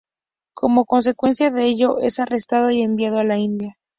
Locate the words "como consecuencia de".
0.55-1.65